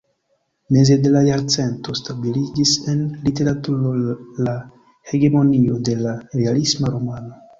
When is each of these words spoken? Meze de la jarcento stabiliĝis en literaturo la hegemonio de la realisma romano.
Meze 0.75 0.93
de 1.01 1.09
la 1.15 1.19
jarcento 1.25 1.93
stabiliĝis 1.99 2.71
en 2.93 3.03
literaturo 3.27 3.91
la 4.47 4.57
hegemonio 5.13 5.77
de 5.91 5.97
la 6.07 6.17
realisma 6.41 6.93
romano. 6.97 7.33